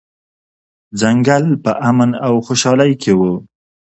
ځنګل 0.99 1.45
په 1.63 1.71
امن 1.89 2.09
او 2.25 2.33
خوشحالۍ 2.45 2.91
کې 3.01 3.13
و. 3.17 3.21